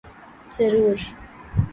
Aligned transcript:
ضرور۔ 0.55 0.97